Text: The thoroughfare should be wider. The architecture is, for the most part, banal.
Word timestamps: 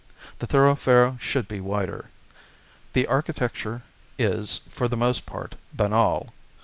The 0.39 0.47
thoroughfare 0.47 1.15
should 1.21 1.47
be 1.47 1.59
wider. 1.61 2.09
The 2.93 3.05
architecture 3.05 3.83
is, 4.17 4.61
for 4.71 4.87
the 4.87 4.97
most 4.97 5.27
part, 5.27 5.53
banal. 5.75 6.33